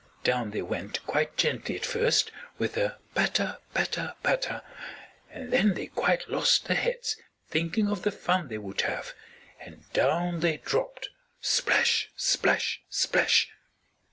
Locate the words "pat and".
4.23-5.53